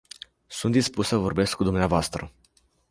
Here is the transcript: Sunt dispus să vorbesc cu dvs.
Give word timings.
Sunt 0.47 0.71
dispus 0.71 1.07
să 1.07 1.17
vorbesc 1.17 1.55
cu 1.55 1.63
dvs. 1.63 2.09